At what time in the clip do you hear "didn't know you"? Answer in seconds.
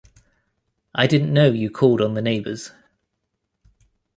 1.05-1.69